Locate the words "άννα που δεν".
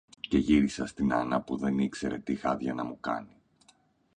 1.13-1.79